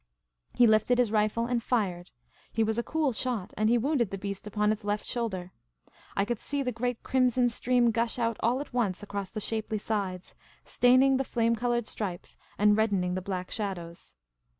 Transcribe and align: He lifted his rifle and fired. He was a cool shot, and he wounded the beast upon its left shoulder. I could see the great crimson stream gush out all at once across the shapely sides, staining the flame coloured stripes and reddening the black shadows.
He 0.55 0.65
lifted 0.65 0.97
his 0.97 1.11
rifle 1.11 1.45
and 1.45 1.61
fired. 1.61 2.09
He 2.51 2.63
was 2.63 2.79
a 2.79 2.83
cool 2.83 3.13
shot, 3.13 3.53
and 3.55 3.69
he 3.69 3.77
wounded 3.77 4.09
the 4.09 4.17
beast 4.17 4.47
upon 4.47 4.71
its 4.71 4.83
left 4.83 5.05
shoulder. 5.05 5.51
I 6.17 6.25
could 6.25 6.39
see 6.39 6.63
the 6.63 6.71
great 6.71 7.03
crimson 7.03 7.49
stream 7.49 7.91
gush 7.91 8.17
out 8.17 8.37
all 8.39 8.59
at 8.61 8.73
once 8.73 9.03
across 9.03 9.29
the 9.29 9.39
shapely 9.39 9.77
sides, 9.77 10.33
staining 10.65 11.17
the 11.17 11.23
flame 11.23 11.55
coloured 11.55 11.85
stripes 11.85 12.35
and 12.57 12.75
reddening 12.75 13.13
the 13.13 13.21
black 13.21 13.51
shadows. 13.51 14.15